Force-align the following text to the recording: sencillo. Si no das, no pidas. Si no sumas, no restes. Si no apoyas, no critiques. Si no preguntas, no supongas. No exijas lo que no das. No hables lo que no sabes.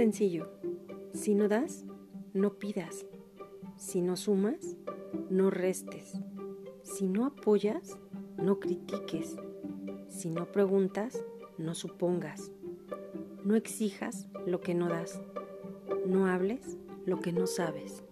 sencillo. 0.00 0.48
Si 1.12 1.34
no 1.34 1.46
das, 1.46 1.84
no 2.32 2.54
pidas. 2.54 3.04
Si 3.76 4.00
no 4.00 4.16
sumas, 4.16 4.78
no 5.28 5.50
restes. 5.50 6.14
Si 6.82 7.06
no 7.06 7.26
apoyas, 7.26 7.98
no 8.38 8.60
critiques. 8.60 9.36
Si 10.08 10.30
no 10.30 10.50
preguntas, 10.52 11.22
no 11.58 11.74
supongas. 11.74 12.50
No 13.44 13.56
exijas 13.56 14.26
lo 14.46 14.62
que 14.62 14.74
no 14.74 14.88
das. 14.88 15.20
No 16.06 16.28
hables 16.28 16.78
lo 17.04 17.20
que 17.20 17.34
no 17.34 17.46
sabes. 17.46 18.02